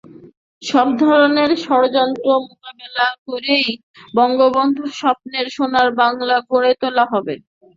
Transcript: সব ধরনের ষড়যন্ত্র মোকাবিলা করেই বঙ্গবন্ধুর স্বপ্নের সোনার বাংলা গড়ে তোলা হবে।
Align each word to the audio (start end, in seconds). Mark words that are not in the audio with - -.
সব 0.61 0.87
ধরনের 1.01 1.51
ষড়যন্ত্র 1.63 2.27
মোকাবিলা 2.45 3.07
করেই 3.25 3.67
বঙ্গবন্ধুর 4.13 4.89
স্বপ্নের 4.99 5.45
সোনার 5.55 5.87
বাংলা 6.01 6.35
গড়ে 6.49 6.71
তোলা 6.81 7.05
হবে। 7.11 7.35